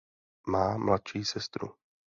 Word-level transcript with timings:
Má 0.47 0.77
mladší 0.77 1.25
sestru. 1.25 1.75